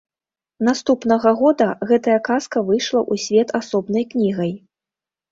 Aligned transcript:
Наступнага 0.67 1.33
года 1.41 1.67
гэтая 1.91 2.15
казка 2.27 2.63
выйшла 2.69 2.99
ў 3.11 3.25
свет 3.25 3.53
асобнай 3.61 4.07
кнігай. 4.15 4.51